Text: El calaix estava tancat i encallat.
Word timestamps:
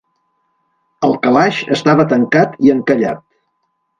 El 1.07 1.11
calaix 1.25 1.59
estava 1.77 2.07
tancat 2.13 2.57
i 2.69 2.75
encallat. 2.79 3.23